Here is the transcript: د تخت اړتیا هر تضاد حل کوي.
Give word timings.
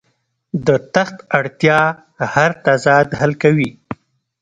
د 0.67 0.69
تخت 0.95 1.17
اړتیا 1.37 1.79
هر 2.33 2.51
تضاد 2.65 3.07
حل 3.19 3.31
کوي. 3.43 3.69